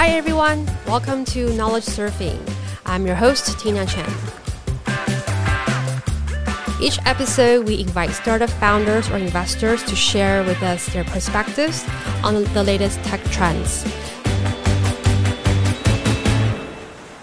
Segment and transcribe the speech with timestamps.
[0.00, 0.66] Hi, everyone.
[0.86, 2.40] Welcome to Knowledge Surfing.
[2.86, 4.10] I'm your host, Tina Chen.
[6.80, 11.84] Each episode, we invite startup founders or investors to share with us their perspectives
[12.24, 13.82] on the latest tech trends.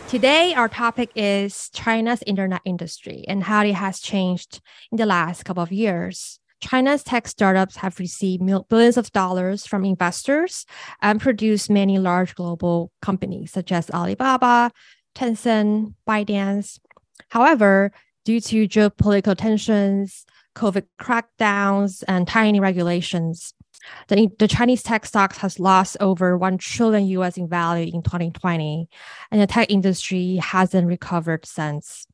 [0.07, 5.45] Today, our topic is China's internet industry and how it has changed in the last
[5.45, 6.39] couple of years.
[6.61, 10.65] China's tech startups have received billions of dollars from investors
[11.01, 14.71] and produced many large global companies such as Alibaba,
[15.15, 16.79] Tencent, ByteDance.
[17.29, 17.91] However,
[18.25, 20.25] due to geopolitical tensions,
[20.57, 23.53] COVID crackdowns, and tiny regulations.
[24.07, 28.89] The, the Chinese tech stocks has lost over 1 trillion US in value in 2020,
[29.31, 32.07] and the tech industry hasn't recovered since.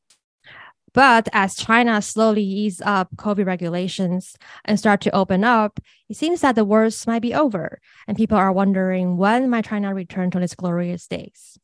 [0.93, 6.41] But as China slowly ease up COVID regulations and start to open up, it seems
[6.41, 10.39] that the worst might be over, and people are wondering when might China return to
[10.39, 11.57] its glorious days.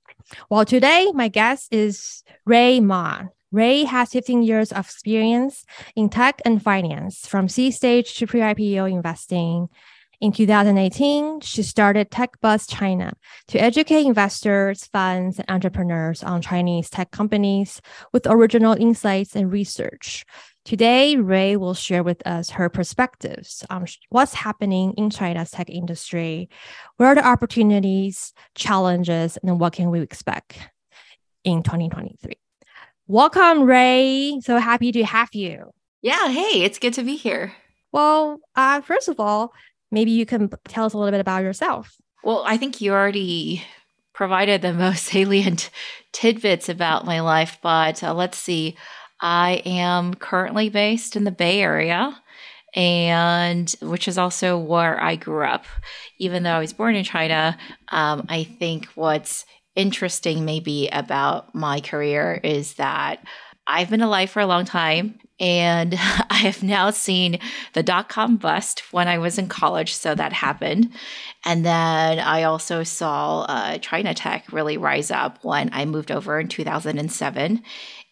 [0.49, 3.23] Well, today my guest is Rui Ma.
[3.51, 8.41] Rui has 15 years of experience in tech and finance, from seed stage to pre
[8.41, 9.69] IPO investing.
[10.21, 13.13] In 2018, she started TechBuzz China
[13.47, 17.79] to educate investors, funds, and entrepreneurs on Chinese tech companies
[18.11, 20.25] with original insights and research.
[20.65, 26.49] Today, Rui will share with us her perspectives on what's happening in China's tech industry,
[26.97, 30.59] what are the opportunities, challenges, and what can we expect
[31.45, 32.33] in 2023.
[33.07, 34.41] Welcome, Rui.
[34.41, 35.71] So happy to have you.
[36.01, 37.53] Yeah, hey, it's good to be here.
[37.91, 39.53] Well, uh, first of all,
[39.91, 41.95] maybe you can tell us a little bit about yourself.
[42.23, 43.63] Well, I think you already
[44.13, 45.69] provided the most salient
[46.11, 48.75] tidbits about my life, but uh, let's see.
[49.21, 52.21] I am currently based in the Bay Area
[52.75, 55.65] and which is also where I grew up.
[56.17, 57.57] Even though I was born in China,
[57.89, 63.23] um, I think what's interesting maybe about my career is that
[63.69, 65.93] I've been alive for a long time and
[66.29, 67.39] I have now seen
[67.73, 69.93] the dot com bust when I was in college.
[69.93, 70.91] So that happened.
[71.45, 76.39] And then I also saw uh, China Tech really rise up when I moved over
[76.39, 77.63] in 2007.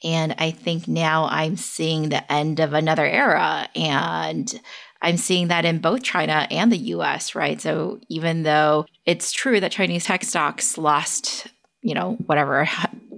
[0.03, 3.67] And I think now I'm seeing the end of another era.
[3.75, 4.61] And
[5.01, 7.59] I'm seeing that in both China and the US, right?
[7.59, 11.47] So even though it's true that Chinese tech stocks lost,
[11.81, 12.67] you know, whatever,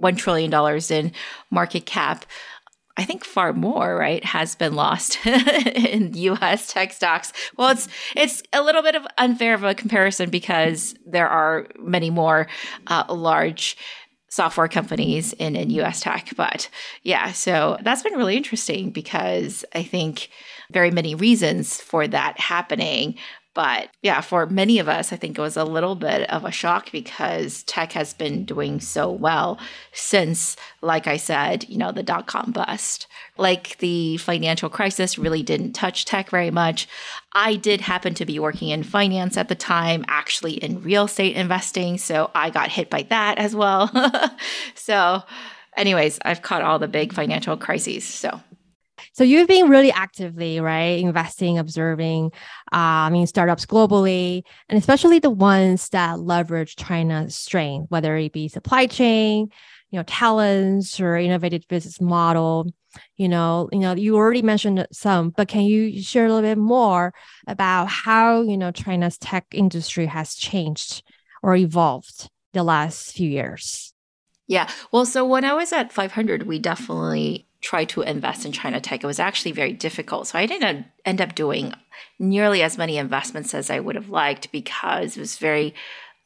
[0.00, 0.52] $1 trillion
[0.90, 1.12] in
[1.50, 2.24] market cap,
[2.96, 7.32] I think far more, right, has been lost in US tech stocks.
[7.56, 12.10] Well, it's it's a little bit of unfair of a comparison because there are many
[12.10, 12.46] more
[12.88, 13.76] uh, large
[14.28, 16.30] software companies in, in US tech.
[16.36, 16.68] But
[17.02, 20.28] yeah, so that's been really interesting because I think
[20.72, 23.16] very many reasons for that happening.
[23.52, 26.52] But yeah, for many of us, I think it was a little bit of a
[26.52, 29.58] shock because tech has been doing so well
[29.92, 33.08] since, like I said, you know, the dot com bust.
[33.36, 36.86] Like the financial crisis really didn't touch tech very much.
[37.32, 41.34] I did happen to be working in finance at the time, actually in real estate
[41.34, 41.98] investing.
[41.98, 43.90] So I got hit by that as well.
[44.76, 45.24] so,
[45.76, 48.04] anyways, I've caught all the big financial crises.
[48.04, 48.40] So,
[49.12, 52.30] so you've been really actively, right, investing, observing,
[52.72, 52.76] uh,
[53.06, 58.48] I mean, startups globally, and especially the ones that leverage China's strength, whether it be
[58.48, 59.48] supply chain,
[59.90, 62.66] you know, talents or innovative business model.
[63.16, 66.58] You know, you know, you already mentioned some, but can you share a little bit
[66.58, 67.12] more
[67.46, 71.04] about how you know China's tech industry has changed
[71.42, 73.92] or evolved the last few years?
[74.48, 74.68] Yeah.
[74.90, 79.02] Well, so when I was at 500, we definitely try to invest in China tech.
[79.02, 80.28] It was actually very difficult.
[80.28, 81.74] So I didn't end up doing
[82.18, 85.74] nearly as many investments as I would have liked because it was very,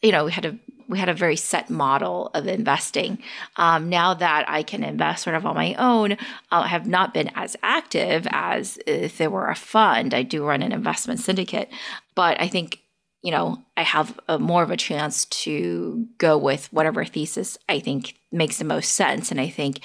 [0.03, 3.19] you know, we had a we had a very set model of investing.
[3.57, 6.17] Um, now that I can invest sort of on my own, uh,
[6.51, 10.13] I have not been as active as if there were a fund.
[10.13, 11.71] I do run an investment syndicate,
[12.15, 12.81] but I think
[13.25, 17.81] you know, I have a, more of a chance to go with whatever thesis I
[17.81, 19.31] think makes the most sense.
[19.31, 19.81] And I think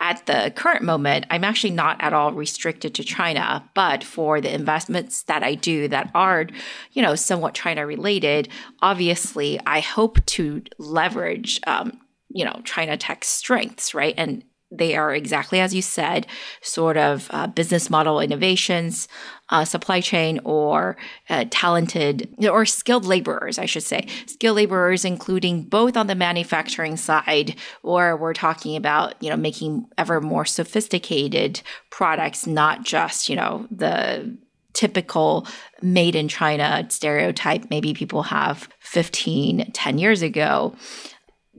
[0.00, 4.52] at the current moment, I'm actually not at all restricted to China, but for the
[4.52, 6.48] investments that I do that are,
[6.90, 8.48] you know, somewhat China related,
[8.82, 14.14] obviously I hope to leverage, um, you know, China tech strengths, right?
[14.16, 16.26] And they are exactly as you said,
[16.62, 19.08] sort of uh, business model innovations,
[19.48, 20.96] uh, supply chain, or
[21.28, 24.06] uh, talented or skilled laborers, I should say.
[24.26, 29.86] Skilled laborers, including both on the manufacturing side, or we're talking about, you know, making
[29.98, 34.36] ever more sophisticated products, not just, you know, the
[34.72, 35.46] typical
[35.82, 40.74] made in China stereotype maybe people have 15, 10 years ago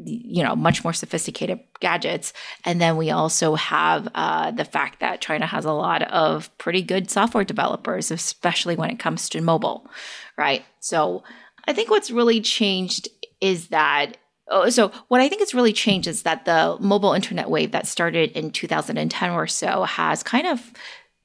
[0.06, 2.34] you know much more sophisticated gadgets.
[2.66, 6.82] And then we also have uh, the fact that china has a lot of pretty
[6.82, 9.90] good software developers especially when it comes to mobile
[10.38, 10.64] right?
[10.80, 11.24] So
[11.68, 13.08] i think what's really changed
[13.40, 14.18] is that
[14.48, 17.88] oh, so what i think has really changed is that the mobile internet wave that
[17.88, 20.72] started in 2010 or so has kind of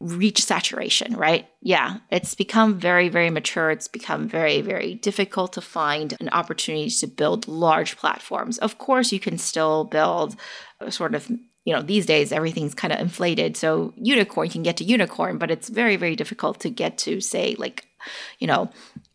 [0.00, 1.48] reach saturation, right?
[1.62, 3.70] Yeah, it's become very, very mature.
[3.70, 8.58] It's become very, very difficult to find an opportunity to build large platforms.
[8.58, 10.36] Of course, you can still build
[10.90, 11.30] sort of
[11.66, 15.50] you know these days everything's kind of inflated so unicorn can get to unicorn but
[15.50, 17.86] it's very very difficult to get to say like
[18.38, 18.70] you know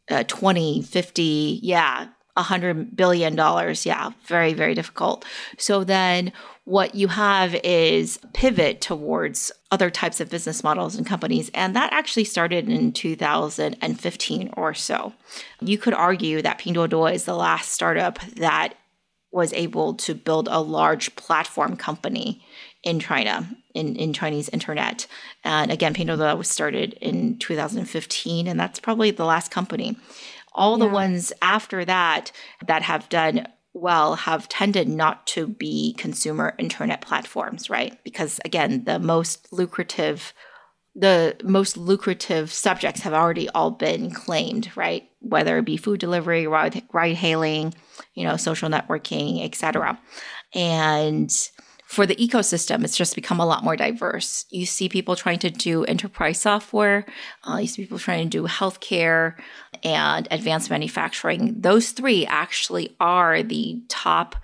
[0.10, 2.08] uh, 20 50 yeah
[2.38, 5.26] a hundred billion dollars yeah very very difficult
[5.58, 6.32] so then
[6.66, 11.50] what you have is pivot towards other types of business models and companies.
[11.54, 15.14] And that actually started in 2015 or so.
[15.60, 18.76] You could argue that Pinduoduo is the last startup that
[19.32, 22.44] was able to build a large platform company
[22.84, 25.08] in China, in, in Chinese internet.
[25.44, 29.98] And again, Pinduoduo was started in 2015, and that's probably the last company.
[30.54, 30.86] All yeah.
[30.86, 32.32] the ones after that
[32.66, 38.02] that have done well have tended not to be consumer internet platforms, right?
[38.04, 40.34] Because again, the most lucrative
[40.94, 45.10] the most lucrative subjects have already all been claimed, right?
[45.20, 47.74] Whether it be food delivery, ride, ride hailing,
[48.14, 49.98] you know, social networking, etc.
[50.54, 51.32] And
[51.92, 54.46] for the ecosystem, it's just become a lot more diverse.
[54.50, 57.06] You see people trying to do enterprise software,
[57.46, 59.36] uh, you see people trying to do healthcare
[59.84, 61.60] and advanced manufacturing.
[61.60, 64.38] Those three actually are the top.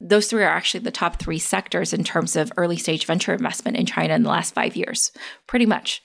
[0.00, 3.76] Those three are actually the top three sectors in terms of early stage venture investment
[3.76, 5.10] in China in the last five years,
[5.48, 6.04] pretty much.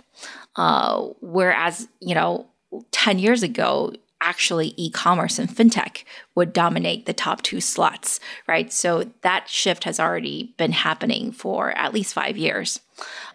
[0.55, 2.47] Uh, whereas, you know,
[2.89, 3.93] 10 years ago,
[4.25, 8.73] actually e-commerce and fintech would dominate the top two slots, right?
[8.73, 12.79] So that shift has already been happening for at least 5 years.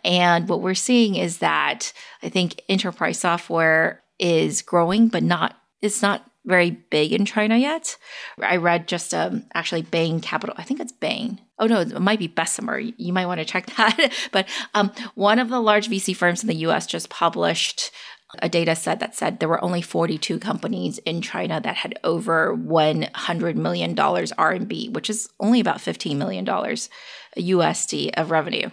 [0.04, 1.92] And what we're seeing is that
[2.22, 7.96] I think enterprise software is growing but not it's not very big in China yet.
[8.42, 10.54] I read just um, actually Bain Capital.
[10.58, 11.40] I think it's Bain.
[11.58, 12.78] Oh no, it might be Bessemer.
[12.78, 14.12] You might want to check that.
[14.32, 16.86] but um, one of the large VC firms in the U.S.
[16.86, 17.90] just published
[18.38, 22.56] a data set that said there were only 42 companies in China that had over
[22.56, 28.70] $100 million RMB, which is only about $15 million USD of revenue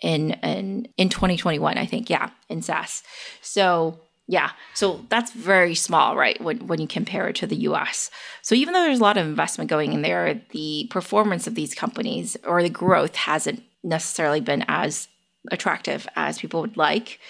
[0.00, 2.08] in, in, in 2021, I think.
[2.08, 3.02] Yeah, in SaaS.
[3.42, 8.10] So, yeah, so that's very small, right, when, when you compare it to the US.
[8.42, 11.74] So, even though there's a lot of investment going in there, the performance of these
[11.74, 15.08] companies or the growth hasn't necessarily been as
[15.50, 17.20] attractive as people would like.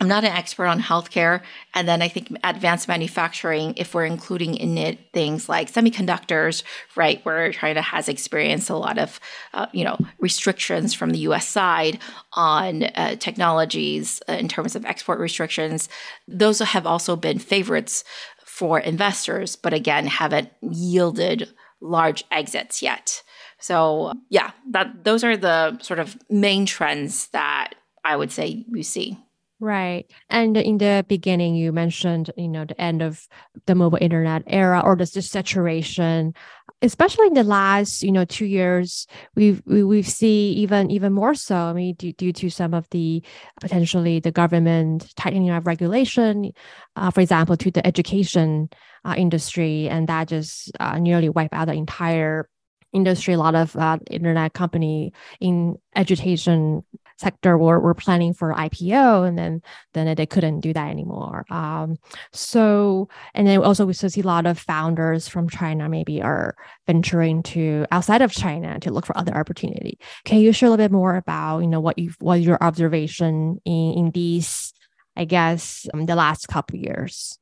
[0.00, 1.42] I'm not an expert on healthcare.
[1.74, 6.62] And then I think advanced manufacturing, if we're including in it things like semiconductors,
[6.94, 9.18] right, where China has experienced a lot of,
[9.54, 11.98] uh, you know, restrictions from the US side
[12.34, 15.88] on uh, technologies uh, in terms of export restrictions,
[16.28, 18.04] those have also been favorites
[18.44, 21.48] for investors, but again, haven't yielded
[21.80, 23.22] large exits yet.
[23.58, 27.74] So yeah, that those are the sort of main trends that
[28.04, 29.18] I would say you see.
[29.60, 30.08] Right.
[30.30, 33.26] And in the beginning, you mentioned, you know, the end of
[33.66, 36.34] the mobile internet era or the saturation,
[36.80, 41.34] especially in the last, you know, two years, we've, we, we've seen even, even more
[41.34, 43.20] so, I mean, due, due to some of the
[43.60, 46.52] potentially the government tightening of regulation,
[46.94, 48.68] uh, for example, to the education
[49.04, 52.48] uh, industry, and that just uh, nearly wiped out the entire
[52.92, 53.34] industry.
[53.34, 56.84] A lot of uh, internet company in education
[57.18, 59.62] sector were, were planning for IPO and then
[59.94, 61.44] then they couldn't do that anymore.
[61.50, 61.96] Um,
[62.32, 66.56] so and then also we see a lot of founders from China maybe are
[66.86, 69.98] venturing to outside of China to look for other opportunity.
[70.24, 73.60] Can you share a little bit more about you know what you what your observation
[73.64, 74.72] in in these
[75.16, 77.38] I guess um, the last couple years?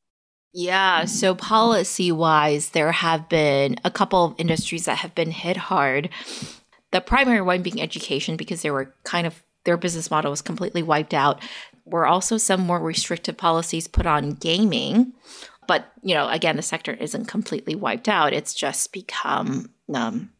[0.59, 1.05] Yeah.
[1.05, 6.09] So, policy wise, there have been a couple of industries that have been hit hard.
[6.93, 10.83] The primary one being education, because they were kind of their business model was completely
[10.83, 11.43] wiped out.
[11.85, 15.13] Were also some more restrictive policies put on gaming.
[15.69, 18.33] But, you know, again, the sector isn't completely wiped out.
[18.33, 20.31] It's just become, um,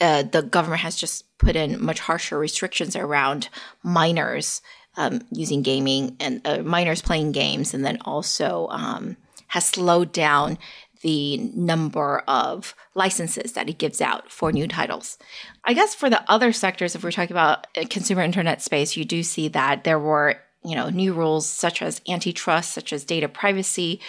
[0.00, 3.48] uh, the government has just put in much harsher restrictions around
[3.82, 4.60] minors
[4.96, 9.16] um, using gaming and uh, minors playing games, and then also um,
[9.48, 10.58] has slowed down
[11.04, 15.18] the number of licenses that it gives out for new titles.
[15.62, 19.04] I guess for the other sectors, if we're talking about uh, consumer internet space, you
[19.04, 23.28] do see that there were you know new rules such as antitrust, such as data
[23.28, 24.00] privacy.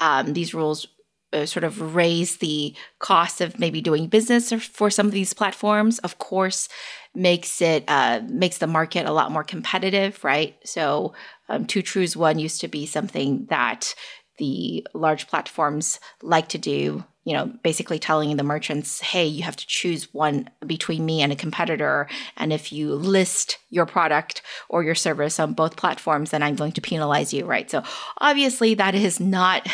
[0.00, 0.86] Um, these rules
[1.32, 5.98] uh, sort of raise the cost of maybe doing business for some of these platforms.
[5.98, 6.68] Of course,
[7.16, 10.56] makes it uh, makes the market a lot more competitive, right?
[10.64, 11.14] So,
[11.48, 13.96] um, two truths one used to be something that
[14.38, 19.56] the large platforms like to do you know, basically telling the merchants, hey, you have
[19.56, 22.06] to choose one between me and a competitor.
[22.36, 26.72] And if you list your product or your service on both platforms, then I'm going
[26.72, 27.70] to penalize you, right?
[27.70, 27.82] So
[28.18, 29.66] obviously, that is not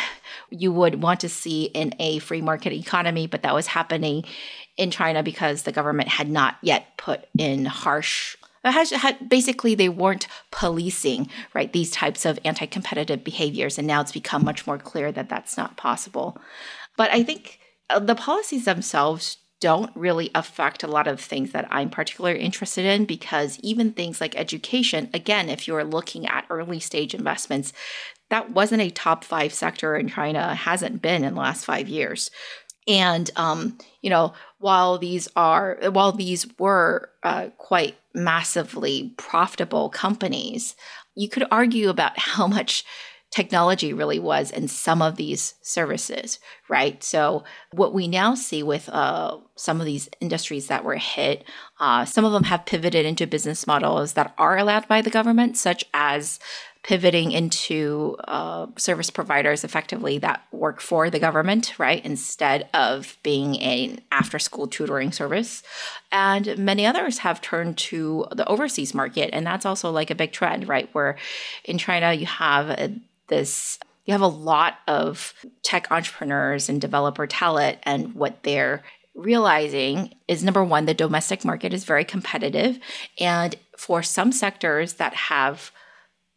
[0.49, 4.23] you would want to see in a free market economy, but that was happening
[4.77, 8.37] in China because the government had not yet put in harsh
[9.27, 14.67] basically they weren't policing right these types of anti-competitive behaviors and now it's become much
[14.67, 16.37] more clear that that's not possible
[16.97, 21.67] but I think uh, the policies themselves don't really affect a lot of things that
[21.69, 26.79] I'm particularly interested in because even things like education, again, if you're looking at early
[26.79, 27.71] stage investments,
[28.31, 32.31] that wasn't a top five sector in China, hasn't been in the last five years.
[32.87, 40.75] And um, you know, while these are while these were uh, quite massively profitable companies,
[41.15, 42.83] you could argue about how much
[43.31, 46.37] technology really was in some of these services,
[46.69, 47.01] right?
[47.01, 51.45] So, what we now see with uh, some of these industries that were hit,
[51.79, 55.57] uh, some of them have pivoted into business models that are allowed by the government,
[55.57, 56.39] such as
[56.83, 63.59] pivoting into uh, service providers effectively that work for the government, right, instead of being
[63.59, 65.61] an after school tutoring service.
[66.11, 69.29] And many others have turned to the overseas market.
[69.31, 71.17] And that's also like a big trend, right, where
[71.63, 72.95] in China you have a
[73.27, 75.33] this you have a lot of
[75.63, 78.83] tech entrepreneurs and developer talent and what they're
[79.15, 82.79] realizing is number one the domestic market is very competitive
[83.19, 85.71] and for some sectors that have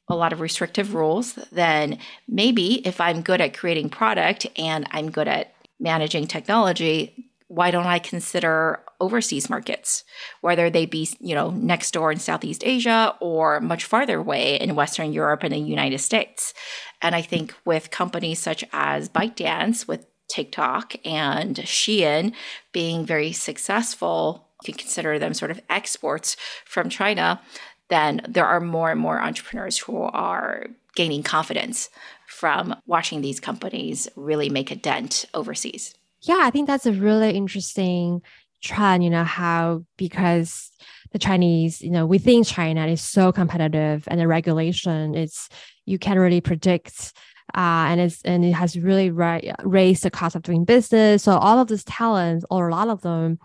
[0.08, 5.10] a lot of restrictive rules then maybe if i'm good at creating product and i'm
[5.10, 10.04] good at managing technology why don't I consider overseas markets,
[10.40, 14.74] whether they be, you know, next door in Southeast Asia or much farther away in
[14.74, 16.54] Western Europe and the United States?
[17.02, 22.32] And I think with companies such as ByteDance, with TikTok and Shein
[22.72, 27.40] being very successful, you can consider them sort of exports from China,
[27.88, 31.90] then there are more and more entrepreneurs who are gaining confidence
[32.26, 35.94] from watching these companies really make a dent overseas.
[36.22, 38.22] Yeah, I think that's a really interesting
[38.62, 40.70] trend, you know, how because
[41.12, 45.48] the Chinese, you know, within China is so competitive and the regulation is
[45.84, 47.12] you can't really predict
[47.52, 51.22] uh, and it's and it has really raised the cost of doing business.
[51.22, 53.38] So all of these talents, or a lot of them,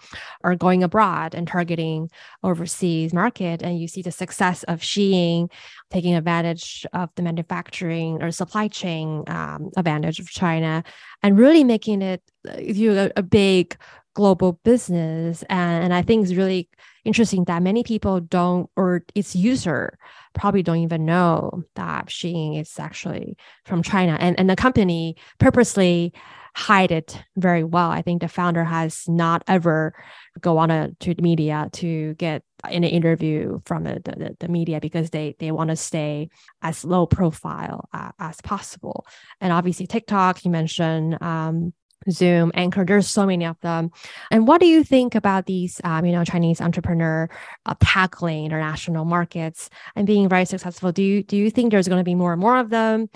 [0.44, 2.10] are going abroad and targeting
[2.41, 3.62] overseas market.
[3.62, 5.51] And you see the success of Shein
[5.91, 10.84] taking advantage of the manufacturing or supply chain um, advantage of China,
[11.22, 13.75] and really making it uh, you a, a big
[14.15, 15.44] global business.
[15.50, 16.70] And, and I think it's really
[17.06, 19.98] interesting that many people don't, or its user
[20.34, 24.18] probably don't even know that Shein is actually from China.
[24.20, 26.13] And, and the company purposely
[26.56, 27.89] hide it very well.
[27.89, 29.94] I think the founder has not ever
[30.41, 34.79] go on a, to the media to get an interview from the, the, the media
[34.79, 36.29] because they they want to stay
[36.62, 39.06] as low profile uh, as possible.
[39.39, 41.74] And obviously TikTok, you mentioned um,
[42.10, 42.86] Zoom, Anker.
[42.86, 43.91] There's so many of them.
[44.32, 47.29] And what do you think about these, um, you know, Chinese entrepreneur
[47.65, 50.91] uh, tackling international markets and being very successful?
[50.91, 53.10] Do you do you think there's going to be more and more of them?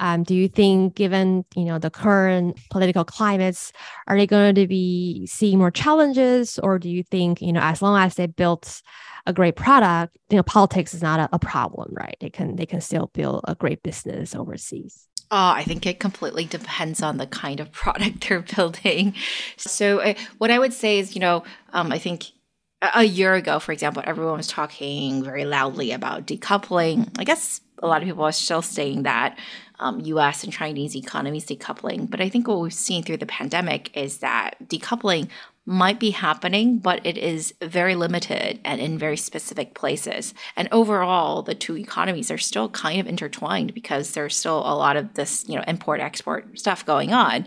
[0.00, 3.72] Um, do you think, given you know the current political climates,
[4.06, 7.82] are they going to be seeing more challenges, or do you think you know as
[7.82, 8.80] long as they built
[9.26, 12.16] a great product, you know, politics is not a, a problem, right?
[12.20, 15.07] They can they can still build a great business overseas.
[15.30, 19.14] Oh, I think it completely depends on the kind of product they're building.
[19.56, 22.32] So, uh, what I would say is, you know, um, I think
[22.80, 27.10] a year ago, for example, everyone was talking very loudly about decoupling.
[27.18, 29.38] I guess a lot of people are still saying that
[29.80, 32.08] um, US and Chinese economies decoupling.
[32.10, 35.28] But I think what we've seen through the pandemic is that decoupling
[35.68, 40.32] might be happening, but it is very limited and in very specific places.
[40.56, 44.96] And overall, the two economies are still kind of intertwined because there's still a lot
[44.96, 47.44] of this, you know, import export stuff going on.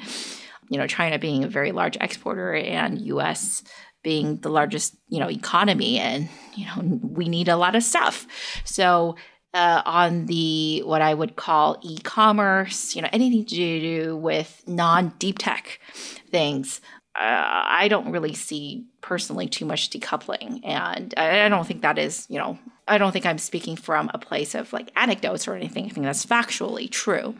[0.69, 3.63] You know, China being a very large exporter and US
[4.03, 8.27] being the largest, you know, economy and, you know, we need a lot of stuff.
[8.65, 9.15] So
[9.55, 15.39] uh, on the what I would call e-commerce, you know, anything to do with non-deep
[15.39, 15.79] tech
[16.29, 16.81] things
[17.13, 17.19] uh,
[17.65, 20.61] I don't really see personally too much decoupling.
[20.63, 24.09] And I, I don't think that is, you know, I don't think I'm speaking from
[24.13, 25.85] a place of like anecdotes or anything.
[25.85, 27.35] I think that's factually true.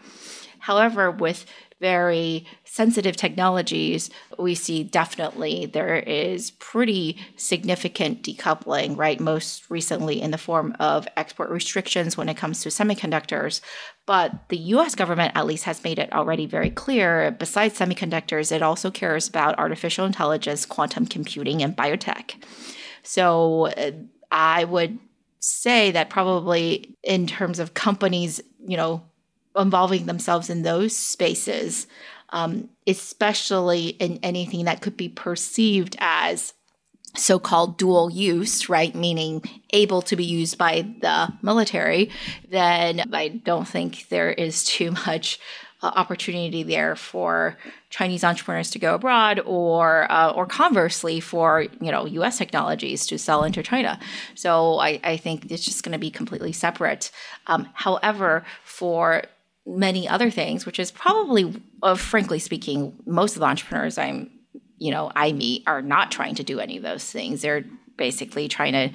[0.60, 1.46] However, with
[1.82, 9.20] very sensitive technologies, we see definitely there is pretty significant decoupling, right?
[9.20, 13.60] Most recently in the form of export restrictions when it comes to semiconductors.
[14.06, 18.62] But the US government at least has made it already very clear besides semiconductors, it
[18.62, 22.36] also cares about artificial intelligence, quantum computing, and biotech.
[23.04, 23.92] So uh,
[24.32, 25.00] I would
[25.40, 29.04] say that probably in terms of companies, you know,
[29.56, 31.88] involving themselves in those spaces,
[32.30, 36.54] um, especially in anything that could be perceived as
[37.16, 38.96] so called dual use, right?
[38.96, 42.10] Meaning able to be used by the military,
[42.50, 45.40] then I don't think there is too much
[45.84, 47.58] uh, opportunity there for
[47.90, 52.38] Chinese entrepreneurs to go abroad, or uh, or conversely for you know U.S.
[52.38, 54.00] technologies to sell into China.
[54.36, 57.12] So I, I think it's just going to be completely separate.
[57.48, 59.24] Um, however, for
[59.66, 64.32] many other things, which is probably, uh, frankly speaking, most of the entrepreneurs I'm,
[64.78, 67.42] you know, I meet are not trying to do any of those things.
[67.42, 67.66] They're
[67.98, 68.90] basically trying to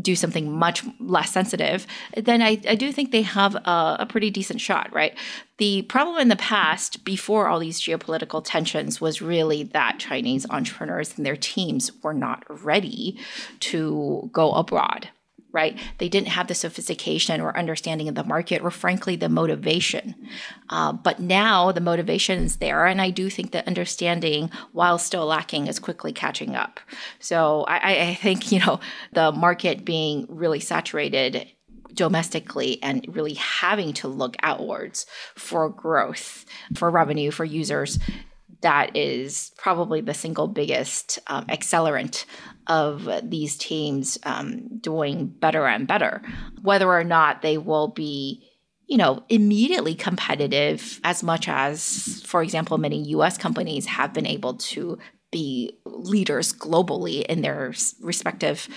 [0.00, 1.86] do something much less sensitive,
[2.16, 5.16] then I, I do think they have a, a, pretty decent shot, right?
[5.58, 11.16] The problem in the past, before all these geopolitical tensions, was really that Chinese entrepreneurs
[11.16, 13.18] and their teams were not ready
[13.60, 15.08] to go abroad
[15.56, 15.78] right?
[15.96, 20.14] They didn't have the sophistication or understanding of the market or, frankly, the motivation.
[20.68, 22.84] Uh, but now the motivation is there.
[22.84, 26.78] And I do think the understanding, while still lacking, is quickly catching up.
[27.20, 28.80] So I, I think, you know,
[29.14, 31.48] the market being really saturated
[31.94, 36.44] domestically and really having to look outwards for growth,
[36.74, 37.98] for revenue, for users
[38.62, 42.24] that is probably the single biggest um, accelerant
[42.66, 46.22] of these teams um, doing better and better.
[46.62, 48.44] Whether or not they will be,
[48.86, 54.54] you know, immediately competitive as much as, for example, many US companies have been able
[54.54, 54.98] to
[55.30, 58.68] be leaders globally in their respective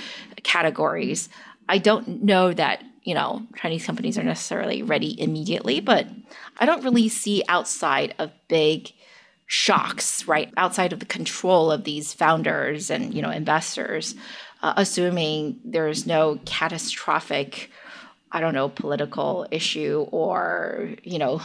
[0.43, 1.29] categories.
[1.67, 6.07] I don't know that you know Chinese companies are necessarily ready immediately, but
[6.57, 8.91] I don't really see outside of big
[9.51, 14.13] shocks right outside of the control of these founders and you know investors
[14.61, 17.71] uh, assuming there's no catastrophic
[18.31, 21.41] I don't know, political issue or, you know,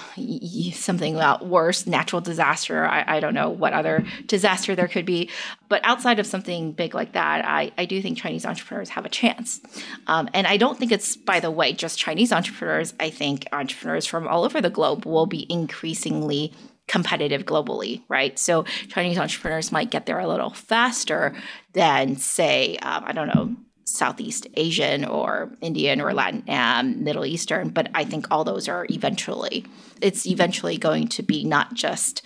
[0.73, 2.85] something about worse, natural disaster.
[2.85, 5.31] I, I, don't know what other disaster there could be.
[5.71, 9.09] But outside of something big like that, I, I do think Chinese entrepreneurs have a
[9.09, 9.63] chance.
[10.07, 12.93] Um, and I don't think it's, by the way, just Chinese entrepreneurs.
[13.01, 16.53] I think entrepreneurs from all over the globe will be increasingly
[16.87, 18.39] competitive globally, right?
[18.39, 21.35] So Chinese entrepreneurs might get there a little faster
[21.73, 27.69] than, say, um, I don't know, Southeast Asian or Indian or Latin, um, Middle Eastern.
[27.69, 29.65] But I think all those are eventually,
[30.01, 32.23] it's eventually going to be not just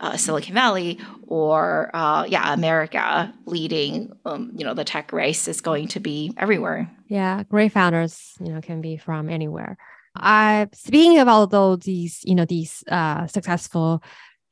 [0.00, 5.60] uh, Silicon Valley or uh, yeah, America leading, um, you know, the tech race is
[5.60, 6.90] going to be everywhere.
[7.08, 9.76] Yeah, great founders, you know, can be from anywhere.
[10.16, 14.02] Uh, speaking of all those these, you know, these uh, successful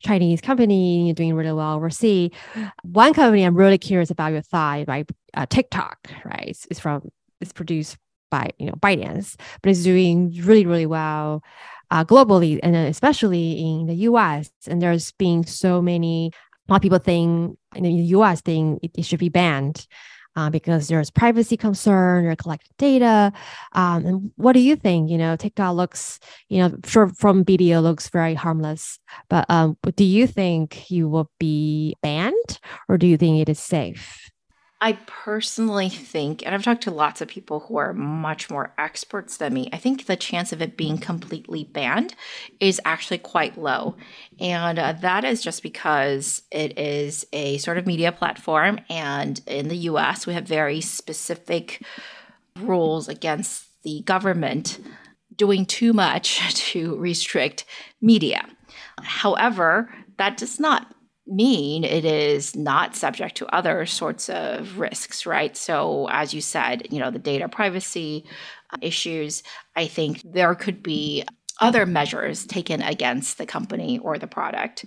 [0.00, 2.30] Chinese company you're doing really well overseas.
[2.82, 5.08] One company I'm really curious about your thought, right?
[5.34, 6.56] Uh, TikTok, right?
[6.70, 7.08] It's from
[7.40, 7.96] it's produced
[8.30, 11.42] by you know ByteDance, but it's doing really really well
[11.90, 14.50] uh, globally and especially in the U.S.
[14.66, 16.30] And there's been so many.
[16.68, 18.42] A lot of people think in the U.S.
[18.42, 19.86] think it, it should be banned
[20.38, 23.32] uh, because there's privacy concern or collecting data.
[23.72, 25.10] Um, and what do you think?
[25.10, 30.04] You know, TikTok looks, you know, sure from video looks very harmless, but um, do
[30.04, 34.27] you think you will be banned or do you think it is safe?
[34.80, 39.36] I personally think, and I've talked to lots of people who are much more experts
[39.36, 42.14] than me, I think the chance of it being completely banned
[42.60, 43.96] is actually quite low.
[44.38, 48.78] And uh, that is just because it is a sort of media platform.
[48.88, 51.82] And in the US, we have very specific
[52.56, 54.78] rules against the government
[55.34, 57.64] doing too much to restrict
[58.00, 58.46] media.
[59.02, 60.94] However, that does not
[61.28, 65.56] mean it is not subject to other sorts of risks, right?
[65.56, 68.24] So, as you said, you know, the data privacy
[68.72, 69.42] uh, issues,
[69.76, 71.24] I think there could be
[71.60, 74.84] other measures taken against the company or the product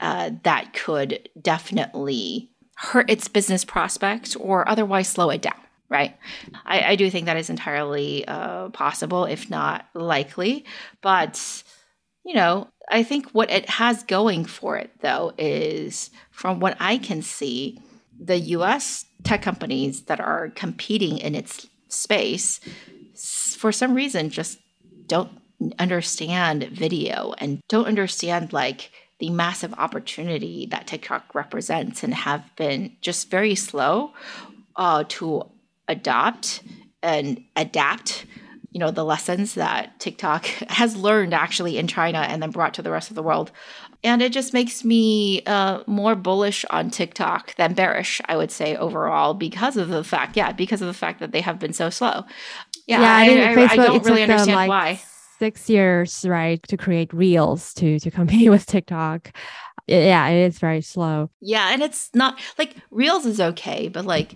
[0.00, 6.16] uh, that could definitely hurt its business prospects or otherwise slow it down right?
[6.66, 10.66] I, I, do think that is entirely uh, possible, if not likely.
[11.00, 11.62] But
[12.28, 16.98] you know, I think what it has going for it, though, is from what I
[16.98, 17.80] can see,
[18.20, 22.60] the US tech companies that are competing in its space,
[23.56, 24.58] for some reason, just
[25.06, 25.40] don't
[25.78, 32.94] understand video and don't understand like the massive opportunity that TikTok represents and have been
[33.00, 34.12] just very slow
[34.76, 35.50] uh, to
[35.88, 36.62] adopt
[37.02, 38.26] and adapt
[38.78, 42.82] you know the lessons that TikTok has learned actually in China and then brought to
[42.82, 43.50] the rest of the world.
[44.04, 48.76] And it just makes me uh, more bullish on TikTok than bearish, I would say
[48.76, 51.90] overall, because of the fact, yeah, because of the fact that they have been so
[51.90, 52.24] slow.
[52.86, 55.00] Yeah, yeah I, I, Facebook, I, don't really understand like why.
[55.40, 59.32] Six years, right, to create reels to to compete with TikTok.
[59.88, 61.30] Yeah, it is very slow.
[61.40, 64.34] Yeah, and it's not like reels is okay, but like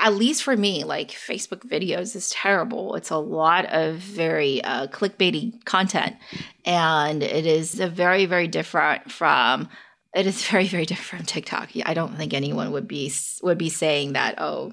[0.00, 2.94] at least for me, like Facebook videos is terrible.
[2.94, 6.16] It's a lot of very uh, clickbaity content,
[6.64, 9.68] and it is a very, very different from.
[10.14, 11.70] It is very, very different from TikTok.
[11.84, 14.36] I don't think anyone would be would be saying that.
[14.38, 14.72] Oh,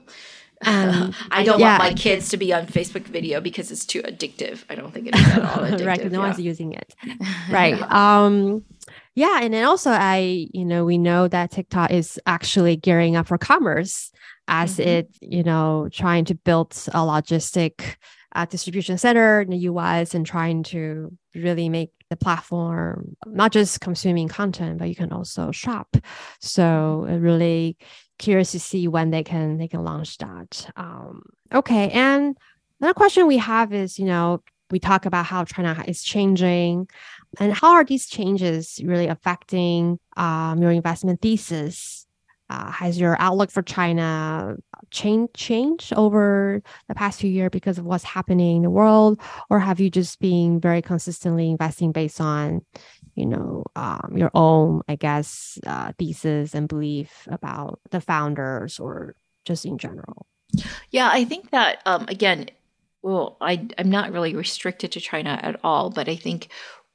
[0.65, 1.77] um, I don't yeah.
[1.77, 4.65] want my kids to be on Facebook video because it's too addictive.
[4.69, 5.85] I don't think it is at all addictive.
[5.85, 6.27] right, no yeah.
[6.27, 6.93] one's using it.
[7.49, 7.81] right.
[7.83, 8.65] Um,
[9.15, 13.27] yeah, and then also I, you know, we know that TikTok is actually gearing up
[13.27, 14.11] for commerce
[14.47, 14.89] as mm-hmm.
[14.89, 17.95] it, you know, trying to build a logistic
[18.35, 23.81] uh, distribution center in the US and trying to really make the platform not just
[23.81, 25.95] consuming content, but you can also shop.
[26.39, 27.21] So mm-hmm.
[27.21, 27.77] really
[28.17, 30.69] curious to see when they can they can launch that.
[30.75, 32.37] Um, okay, and
[32.79, 34.41] another question we have is, you know,
[34.71, 36.87] we talk about how China is changing,
[37.37, 42.07] and how are these changes really affecting um, your investment thesis?
[42.51, 44.55] Uh, has your outlook for China
[44.89, 49.59] changed changed over the past few years because of what's happening in the world, or
[49.59, 52.65] have you just been very consistently investing based on,
[53.13, 59.15] you know, um, your own, I guess, uh, thesis and belief about the founders, or
[59.45, 60.25] just in general?
[60.89, 62.49] Yeah, I think that um, again,
[63.03, 66.49] well, I I'm not really restricted to China at all, but I think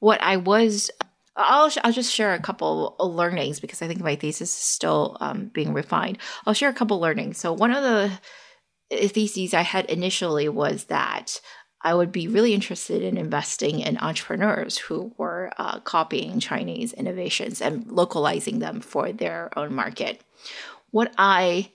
[0.05, 0.91] what I was
[1.35, 5.49] I'll I'll just share a couple learnings because I think my thesis is still um,
[5.51, 6.19] being refined.
[6.45, 7.39] I'll share a couple learnings.
[7.39, 8.11] So one of the
[8.93, 11.41] uh, theses I had initially was that
[11.81, 17.59] I would be really interested in investing in entrepreneurs who were uh, copying Chinese innovations
[17.59, 20.21] and localizing them for their own market.
[20.91, 21.71] What I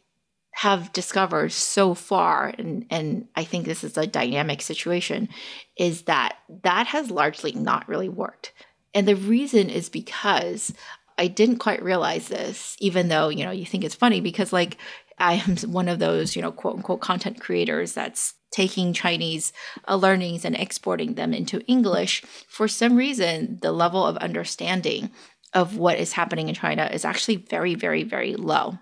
[0.53, 5.29] have discovered so far, and, and I think this is a dynamic situation,
[5.77, 8.53] is that that has largely not really worked
[8.95, 10.73] and the reason is because
[11.19, 14.79] I didn't quite realize this, even though, you know, you think it's funny because, like,
[15.19, 19.53] I am one of those, you know, quote unquote content creators that's taking Chinese
[19.87, 22.23] uh, learnings and exporting them into English.
[22.49, 25.11] For some reason, the level of understanding
[25.55, 28.79] of what is happening in China is actually very, very, very low.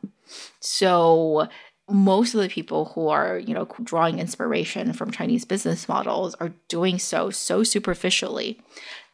[0.60, 1.48] So,
[1.90, 6.52] most of the people who are, you know, drawing inspiration from Chinese business models are
[6.68, 8.60] doing so so superficially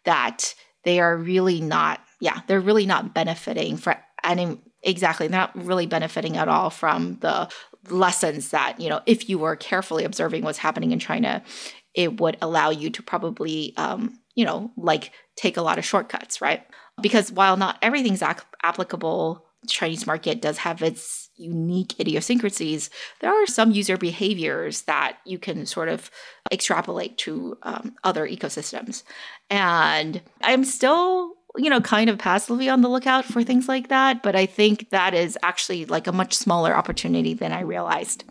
[0.05, 5.87] that they are really not, yeah, they're really not benefiting for any exactly not really
[5.87, 7.49] benefiting at all from the
[7.91, 11.43] lessons that you know if you were carefully observing what's happening in china
[11.95, 16.41] it would allow you to probably um, you know like take a lot of shortcuts
[16.41, 16.65] right?
[17.01, 23.47] Because while not everything's ac- applicable chinese market does have its unique idiosyncrasies there are
[23.47, 26.11] some user behaviors that you can sort of
[26.53, 29.03] extrapolate to um, other ecosystems
[29.51, 34.23] and I'm still, you know, kind of passively on the lookout for things like that.
[34.23, 38.25] But I think that is actually like a much smaller opportunity than I realized.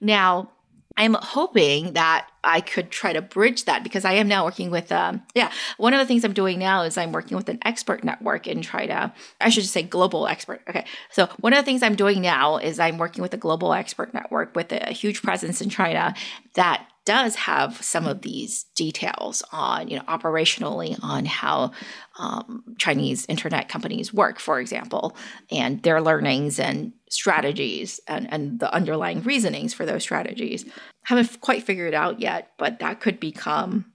[0.00, 0.50] Now,
[0.96, 4.90] I'm hoping that I could try to bridge that because I am now working with,
[4.90, 8.02] um, yeah, one of the things I'm doing now is I'm working with an expert
[8.02, 10.62] network and try to, I should just say global expert.
[10.68, 10.86] Okay.
[11.10, 14.14] So one of the things I'm doing now is I'm working with a global expert
[14.14, 16.14] network with a huge presence in China
[16.54, 21.70] that does have some of these details on, you know, operationally on how
[22.18, 25.16] um, Chinese internet companies work, for example,
[25.50, 30.64] and their learnings and strategies and, and the underlying reasonings for those strategies.
[31.04, 33.92] Haven't quite figured out yet, but that could become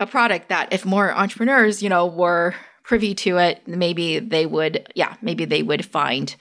[0.00, 4.92] a product that if more entrepreneurs, you know, were privy to it, maybe they would,
[4.94, 6.34] yeah, maybe they would find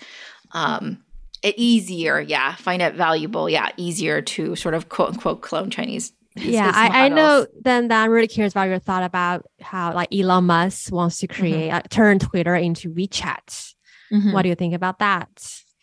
[0.51, 1.03] um,
[1.43, 6.13] it easier, yeah, find it valuable, yeah, easier to sort of quote unquote clone Chinese.
[6.35, 7.45] Yeah, I, I know.
[7.61, 11.27] Then, then I'm really curious about your thought about how like Elon Musk wants to
[11.27, 11.75] create mm-hmm.
[11.75, 13.73] uh, turn Twitter into WeChat.
[14.11, 14.31] Mm-hmm.
[14.31, 15.29] What do you think about that?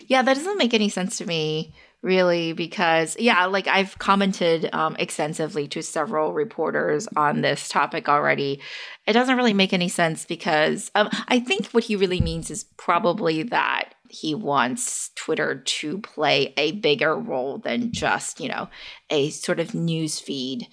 [0.08, 4.94] Yeah, that doesn't make any sense to me really because yeah like i've commented um,
[5.00, 8.60] extensively to several reporters on this topic already
[9.06, 12.64] it doesn't really make any sense because um, i think what he really means is
[12.76, 18.68] probably that he wants twitter to play a bigger role than just you know
[19.10, 20.68] a sort of news feed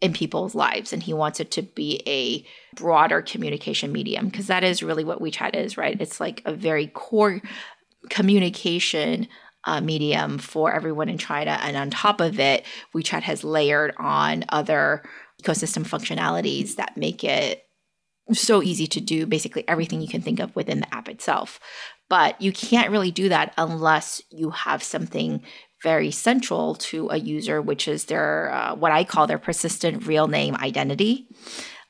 [0.00, 2.42] in people's lives and he wants it to be a
[2.74, 6.00] broader communication medium because that is really what WeChat is, right?
[6.00, 7.42] It's like a very core
[8.08, 9.28] communication
[9.64, 11.58] uh, medium for everyone in China.
[11.62, 15.02] And on top of it, WeChat has layered on other
[15.42, 17.64] ecosystem functionalities that make it
[18.32, 21.60] so easy to do basically everything you can think of within the app itself.
[22.08, 25.42] But you can't really do that unless you have something
[25.82, 30.28] very central to a user, which is their uh, what I call their persistent real
[30.28, 31.26] name identity.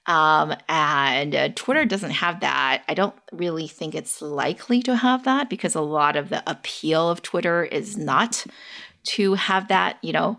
[0.07, 2.83] Um, and uh, Twitter doesn't have that.
[2.89, 7.11] I don't really think it's likely to have that because a lot of the appeal
[7.11, 8.45] of Twitter is not
[9.03, 10.39] to have that, you know,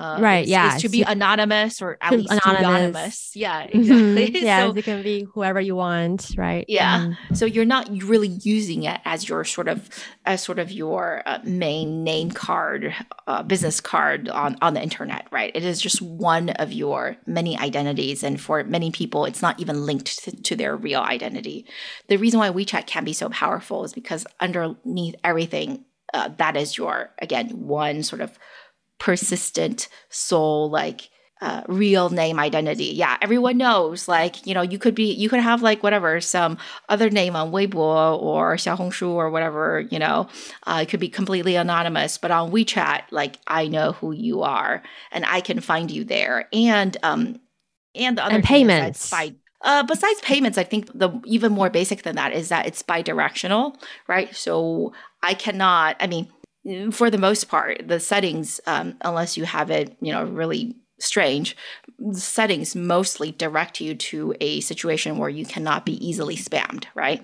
[0.00, 0.44] uh, right.
[0.44, 0.76] Is, yeah.
[0.76, 2.64] Is to be anonymous or at least anonymous.
[2.64, 3.36] anonymous.
[3.36, 3.62] Yeah.
[3.64, 4.28] Exactly.
[4.28, 4.36] Mm-hmm.
[4.44, 4.66] yeah.
[4.66, 6.30] So, it can be whoever you want.
[6.38, 6.64] Right.
[6.68, 6.94] Yeah.
[6.94, 9.90] Um, so you're not really using it as your sort of
[10.24, 12.94] as sort of your uh, main name card,
[13.26, 15.26] uh, business card on on the internet.
[15.30, 15.52] Right.
[15.54, 19.84] It is just one of your many identities, and for many people, it's not even
[19.84, 21.66] linked to, to their real identity.
[22.08, 25.84] The reason why WeChat can be so powerful is because underneath everything,
[26.14, 28.38] uh, that is your again one sort of
[29.00, 31.10] persistent sole like
[31.40, 32.84] uh, real name identity.
[32.84, 34.06] Yeah, everyone knows.
[34.06, 36.58] Like, you know, you could be, you could have like whatever, some
[36.88, 40.28] other name on Weibo or Xiaohongshu or whatever, you know,
[40.66, 42.18] uh, it could be completely anonymous.
[42.18, 46.46] But on WeChat, like, I know who you are and I can find you there.
[46.52, 47.40] And, um,
[47.94, 49.10] and the other and payments.
[49.10, 49.32] By,
[49.62, 53.76] uh, besides payments, I think the even more basic than that is that it's bi-directional,
[54.06, 54.34] right?
[54.36, 56.28] So I cannot, I mean,
[56.90, 61.56] for the most part, the settings, um, unless you have it, you know, really strange,
[62.12, 67.22] settings mostly direct you to a situation where you cannot be easily spammed, right?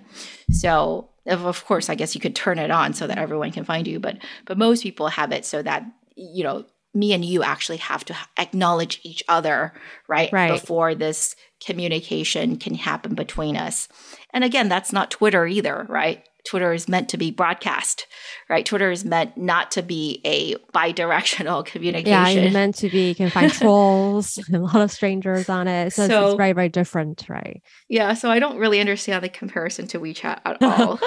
[0.50, 3.86] So, of course, I guess you could turn it on so that everyone can find
[3.86, 7.76] you, but but most people have it so that you know me and you actually
[7.76, 9.74] have to acknowledge each other,
[10.08, 10.32] right?
[10.32, 10.52] Right.
[10.52, 13.88] Before this communication can happen between us.
[14.32, 16.26] And again, that's not Twitter either, right?
[16.46, 18.06] Twitter is meant to be broadcast,
[18.48, 18.64] right?
[18.64, 22.12] Twitter is meant not to be a bi-directional communication.
[22.12, 23.08] Yeah, it's meant to be.
[23.08, 25.92] You can find trolls, a lot of strangers on it.
[25.92, 27.62] So, so, it's very, very different, right?
[27.88, 28.14] Yeah.
[28.14, 31.00] So I don't really understand the comparison to WeChat at all.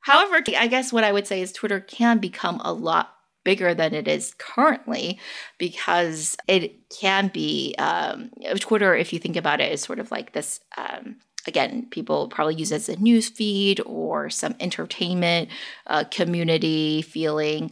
[0.00, 3.14] However, I guess what I would say is Twitter can become a lot
[3.44, 5.18] bigger than it is currently
[5.58, 8.94] because it can be um, Twitter.
[8.94, 10.60] If you think about it, is sort of like this.
[10.76, 11.16] Um,
[11.46, 15.48] again, people probably use it as a news feed or some entertainment
[15.86, 17.70] uh, community feeling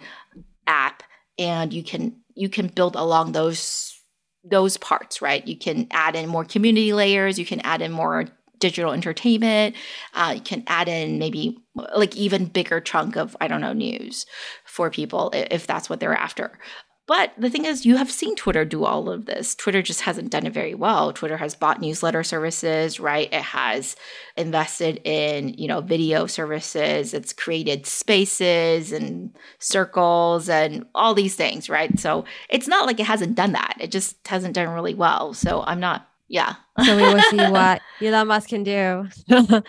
[0.66, 1.02] app,
[1.38, 3.94] and you can you can build along those
[4.44, 5.46] those parts, right?
[5.46, 7.38] You can add in more community layers.
[7.38, 8.26] You can add in more
[8.58, 9.76] digital entertainment.
[10.14, 11.58] Uh, you can add in maybe
[11.94, 14.26] like even bigger chunk of I don't know news
[14.64, 16.58] for people if that's what they're after.
[17.08, 19.54] But the thing is, you have seen Twitter do all of this.
[19.54, 21.10] Twitter just hasn't done it very well.
[21.14, 23.32] Twitter has bought newsletter services, right?
[23.32, 23.96] It has
[24.36, 27.14] invested in, you know, video services.
[27.14, 31.98] It's created spaces and circles and all these things, right?
[31.98, 33.78] So it's not like it hasn't done that.
[33.80, 35.32] It just hasn't done really well.
[35.32, 36.56] So I'm not, yeah.
[36.84, 39.08] so we will see what Elon Musk can do.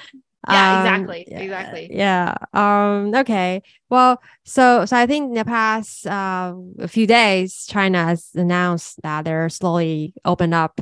[0.48, 1.90] yeah exactly um, exactly.
[1.92, 3.62] yeah um okay.
[3.90, 9.02] Well so so i think in the past uh, a few days china has announced
[9.02, 10.80] that they're slowly open up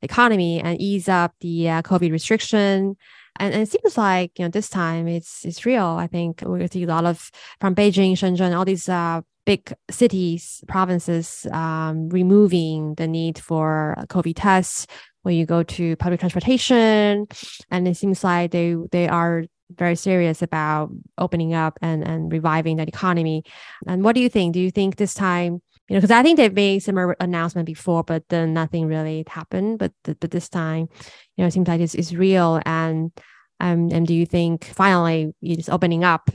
[0.00, 2.96] the economy and ease up the uh, covid restriction.
[3.38, 5.84] And, and, it seems like you know this time it's it's real.
[5.84, 10.64] I think we see a lot of from beijing shenzhen all these uh, big cities
[10.66, 14.86] provinces um, removing the need for covid tests
[15.26, 17.26] when you go to public transportation
[17.72, 19.42] and it seems like they they are
[19.74, 23.42] very serious about opening up and and reviving that economy.
[23.88, 24.54] And what do you think?
[24.54, 28.02] Do you think this time you know because i think they've made similar announcement before
[28.02, 29.80] but then nothing really happened.
[29.80, 30.86] But but this time
[31.34, 32.62] you know it seems like it's, it's real.
[32.64, 33.10] And
[33.58, 36.30] um and do you think finally it's opening up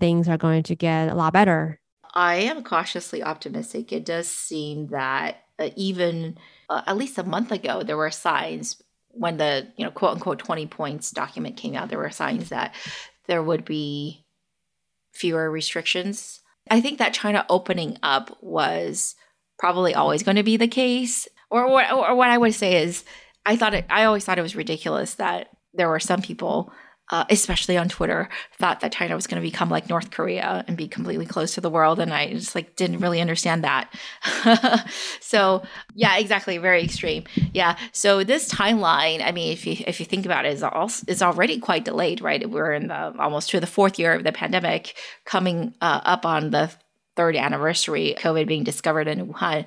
[0.00, 1.80] things are going to get a lot better?
[2.12, 3.92] I am cautiously optimistic.
[3.92, 6.36] It does seem that uh, even
[6.68, 8.82] uh, at least a month ago, there were signs
[9.16, 12.74] when the you know quote unquote 20 points document came out there were signs that
[13.26, 14.24] there would be
[15.12, 16.40] fewer restrictions.
[16.70, 19.14] I think that china opening up was
[19.58, 21.28] probably always going to be the case.
[21.50, 23.04] Or, or, or what i would say is
[23.46, 26.72] i thought it i always thought it was ridiculous that there were some people
[27.10, 30.76] uh, especially on Twitter, thought that China was going to become like North Korea and
[30.76, 33.92] be completely closed to the world, and I just like didn't really understand that.
[35.20, 35.62] so
[35.94, 37.24] yeah, exactly, very extreme.
[37.52, 37.76] Yeah.
[37.92, 41.22] So this timeline, I mean, if you if you think about it, is also is
[41.22, 42.48] already quite delayed, right?
[42.48, 46.50] We're in the almost to the fourth year of the pandemic, coming uh, up on
[46.50, 46.70] the
[47.16, 49.66] third anniversary COVID being discovered in Wuhan.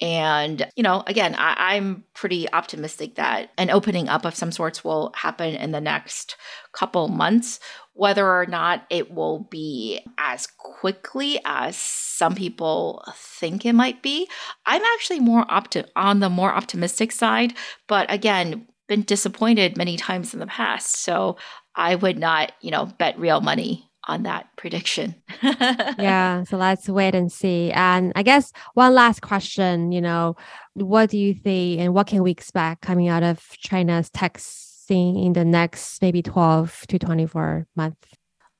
[0.00, 4.82] And, you know, again, I, am pretty optimistic that an opening up of some sorts
[4.82, 6.36] will happen in the next
[6.72, 7.60] couple months.
[7.92, 14.28] Whether or not it will be as quickly as some people think it might be,
[14.66, 17.54] I'm actually more opti- on the more optimistic side.
[17.86, 20.96] But again, been disappointed many times in the past.
[20.96, 21.36] So
[21.76, 25.14] I would not, you know, bet real money on that prediction.
[25.42, 27.70] yeah, so let's wait and see.
[27.72, 30.36] And I guess one last question, you know,
[30.74, 35.16] what do you think and what can we expect coming out of China's tech scene
[35.16, 38.08] in the next maybe 12 to 24 months?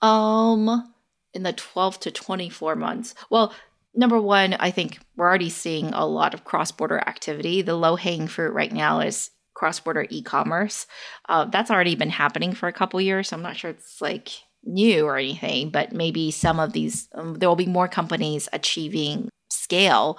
[0.01, 0.93] Um
[1.35, 3.15] in the 12 to 24 months.
[3.31, 3.55] Well,
[3.95, 7.63] number one, I think we're already seeing a lot of cross-border activity.
[7.63, 10.87] The low-hanging fruit right now is cross-border e-commerce.
[11.29, 13.29] Uh, that's already been happening for a couple years.
[13.29, 14.31] So I'm not sure it's like
[14.65, 19.29] new or anything, but maybe some of these, um, there will be more companies achieving
[19.51, 20.19] scale,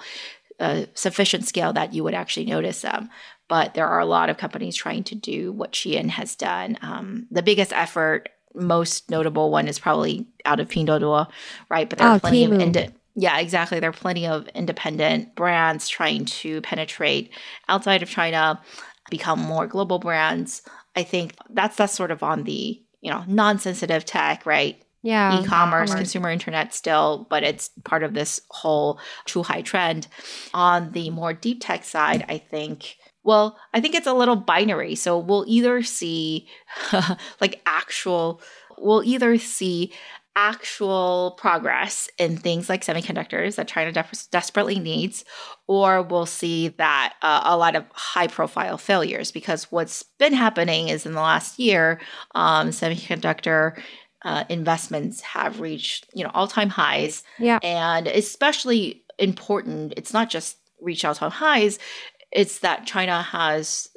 [0.60, 3.10] uh, sufficient scale that you would actually notice them.
[3.48, 6.78] But there are a lot of companies trying to do what Shein has done.
[6.82, 11.28] Um, the biggest effort, most notable one is probably out of Pinduoduo,
[11.68, 11.88] right?
[11.88, 12.54] But there are oh, plenty Temu.
[12.54, 13.80] of ind- yeah, exactly.
[13.80, 17.30] There are plenty of independent brands trying to penetrate
[17.68, 18.60] outside of China,
[19.10, 20.62] become more global brands.
[20.96, 24.82] I think that's that's sort of on the you know, non-sensitive tech, right?
[25.02, 25.42] Yeah.
[25.42, 30.06] E-commerce, consumer internet still, but it's part of this whole chuhai trend.
[30.54, 34.94] On the more deep tech side, I think well, I think it's a little binary.
[34.94, 36.48] So we'll either see
[37.40, 38.40] like actual
[38.78, 39.92] we'll either see
[40.36, 45.24] actual progress in things like semiconductors that China de- desperately needs,
[45.66, 49.30] or we'll see that uh, a lot of high profile failures.
[49.30, 52.00] Because what's been happening is in the last year,
[52.34, 53.80] um, semiconductor
[54.22, 57.22] uh, investments have reached you know all time highs.
[57.38, 61.78] Yeah, and especially important, it's not just reached all time highs.
[62.32, 63.88] It's that China has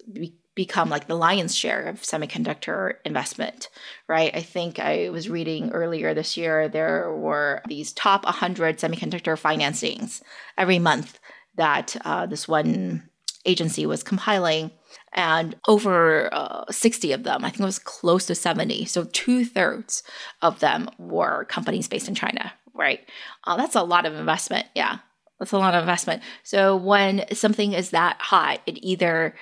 [0.58, 3.70] become like the lion's share of semiconductor investment,
[4.10, 4.36] right?
[4.36, 10.22] I think I was reading earlier this year there were these top 100 semiconductor financings
[10.58, 11.20] every month
[11.56, 13.08] that uh, this one
[13.46, 14.72] agency was compiling.
[15.14, 18.86] And over uh, 60 of them, I think it was close to 70.
[18.86, 20.02] So two thirds
[20.42, 23.00] of them were companies based in China, right?
[23.46, 24.66] Uh, that's a lot of investment.
[24.76, 24.98] Yeah.
[25.40, 26.24] That's a lot of investment.
[26.44, 29.36] So when something is that hot, it either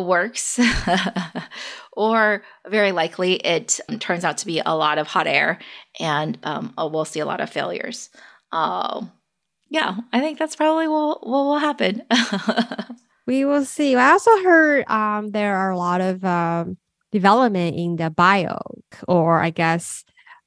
[0.00, 0.58] works,
[1.92, 5.58] or very likely it turns out to be a lot of hot air
[6.00, 8.10] and um, uh, we'll see a lot of failures.
[8.52, 9.04] Uh,
[9.68, 12.02] yeah, I think that's probably what, what will happen.
[13.26, 13.96] we will see.
[13.96, 16.76] I also heard um, there are a lot of um,
[17.10, 18.60] development in the bio,
[19.08, 20.04] or I guess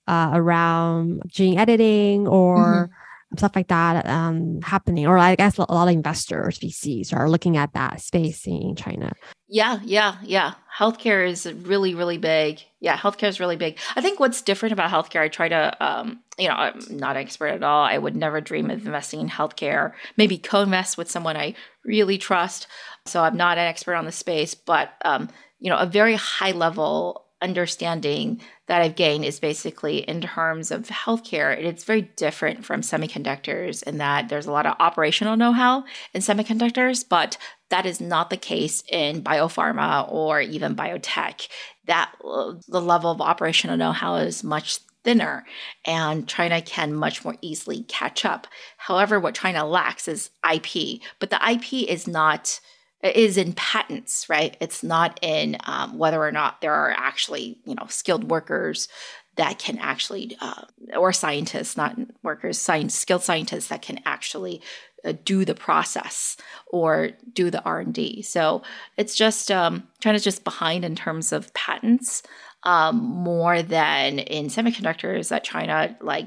[0.07, 2.57] uh, around gene editing or.
[2.57, 2.93] Mm-hmm
[3.35, 7.57] stuff like that um, happening or i guess a lot of investors vcs are looking
[7.57, 9.11] at that space in china
[9.47, 10.53] yeah yeah yeah.
[10.77, 12.61] Healthcare is really really big.
[12.79, 13.77] Yeah healthcare is really big.
[13.95, 17.21] I think what's different about healthcare i try to um, you know i'm not an
[17.23, 17.83] expert at all.
[17.83, 19.93] I would never dream of investing in healthcare.
[20.17, 21.55] Maybe co-invest with someone i
[21.85, 22.67] really trust.
[23.05, 25.29] So i'm not an expert on the space but um,
[25.59, 30.87] you know a very high level understanding that I've gained is basically in terms of
[30.87, 31.55] healthcare.
[31.57, 36.21] It's very different from semiconductors in that there's a lot of operational know how in
[36.21, 37.37] semiconductors, but
[37.69, 41.47] that is not the case in biopharma or even biotech.
[41.85, 45.45] That the level of operational know how is much thinner
[45.85, 48.45] and China can much more easily catch up.
[48.77, 52.59] However, what China lacks is IP, but the IP is not
[53.03, 54.57] is in patents, right?
[54.59, 58.87] It's not in um, whether or not there are actually, you know, skilled workers
[59.35, 60.63] that can actually, uh,
[60.97, 64.61] or scientists, not workers, science, skilled scientists that can actually
[65.05, 68.23] uh, do the process or do the R and D.
[68.23, 68.63] So
[68.97, 72.23] it's just um, China's just behind in terms of patents
[72.63, 75.29] um, more than in semiconductors.
[75.29, 76.25] That China like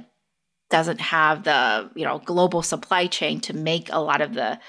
[0.71, 4.61] doesn't have the you know global supply chain to make a lot of the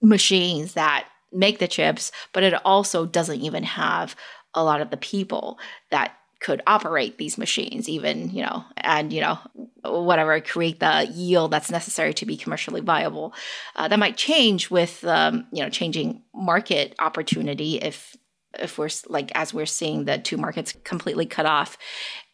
[0.00, 4.16] machines that make the chips, but it also doesn't even have
[4.54, 5.58] a lot of the people
[5.90, 9.38] that could operate these machines even you know and you know
[9.82, 13.34] whatever create the yield that's necessary to be commercially viable.
[13.74, 18.16] Uh, that might change with um, you know changing market opportunity if
[18.58, 21.76] if we're like as we're seeing the two markets completely cut off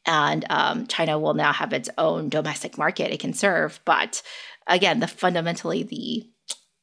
[0.07, 3.80] and um, china will now have its own domestic market it can serve.
[3.84, 4.22] But
[4.66, 6.30] again the fundamentally the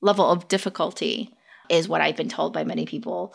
[0.02, 1.36] level of difficulty
[1.70, 3.34] is what i've been told by many people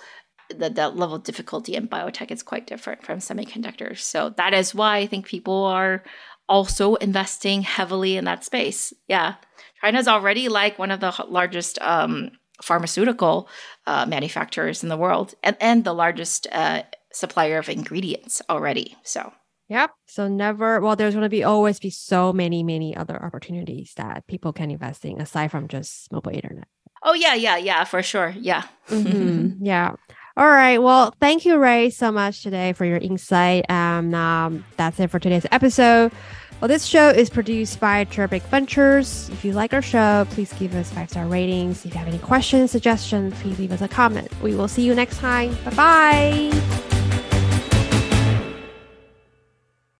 [0.48, 4.74] that the level of difficulty in biotech is quite different from semiconductors so that is
[4.74, 6.02] why i think people are
[6.48, 9.34] also investing heavily in that space yeah
[9.80, 12.30] china's already like one of the largest um,
[12.62, 13.48] pharmaceutical
[13.86, 18.96] uh, manufacturers in the world and, and the largest uh, supplier of ingredients already.
[19.02, 19.32] So,
[19.68, 19.90] yep.
[20.06, 24.26] So, never, well, there's going to be always be so many, many other opportunities that
[24.26, 26.68] people can invest in aside from just mobile internet.
[27.06, 28.34] Oh, yeah, yeah, yeah, for sure.
[28.38, 28.64] Yeah.
[28.90, 29.52] Mm-hmm.
[29.64, 29.94] yeah.
[30.36, 30.78] All right.
[30.78, 33.70] Well, thank you, Rui, so much today for your insight.
[33.70, 36.12] Um, um, that's it for today's episode.
[36.60, 39.28] Well, this show is produced by Cherubic Ventures.
[39.28, 41.84] If you like our show, please give us five star ratings.
[41.84, 44.30] If you have any questions, suggestions, please leave us a comment.
[44.42, 45.56] We will see you next time.
[45.64, 46.95] Bye bye.